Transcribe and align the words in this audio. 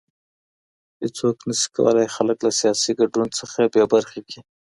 هيڅوک 1.01 1.37
نشي 1.49 1.67
کولای 1.75 2.07
خلګ 2.15 2.37
له 2.45 2.51
سياسي 2.59 2.91
ګډون 2.99 3.27
څخه 3.39 3.59
بې 3.73 3.83
برخي 3.93 4.21
کړي. 4.27 4.41